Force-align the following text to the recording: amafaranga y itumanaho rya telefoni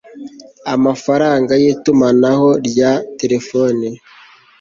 amafaranga 0.75 1.51
y 1.61 1.65
itumanaho 1.73 2.49
rya 2.67 2.91
telefoni 3.19 3.87